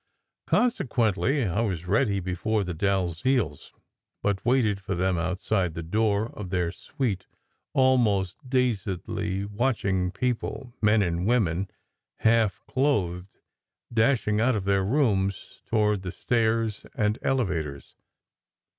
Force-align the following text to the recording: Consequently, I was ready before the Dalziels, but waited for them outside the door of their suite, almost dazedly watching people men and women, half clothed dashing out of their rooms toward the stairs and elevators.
Consequently, 0.47 1.45
I 1.45 1.61
was 1.61 1.85
ready 1.85 2.19
before 2.19 2.63
the 2.63 2.73
Dalziels, 2.73 3.71
but 4.23 4.43
waited 4.43 4.81
for 4.81 4.95
them 4.95 5.15
outside 5.19 5.75
the 5.75 5.83
door 5.83 6.31
of 6.33 6.49
their 6.49 6.71
suite, 6.71 7.27
almost 7.75 8.39
dazedly 8.49 9.45
watching 9.45 10.09
people 10.09 10.73
men 10.81 11.03
and 11.03 11.27
women, 11.27 11.69
half 12.21 12.65
clothed 12.65 13.37
dashing 13.93 14.41
out 14.41 14.55
of 14.55 14.65
their 14.65 14.83
rooms 14.83 15.61
toward 15.67 16.01
the 16.01 16.11
stairs 16.11 16.83
and 16.95 17.19
elevators. 17.21 17.93